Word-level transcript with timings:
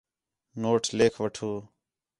نوٹ 0.61 0.83
لکھ 0.97 1.17
وٹّھو 1.21 1.51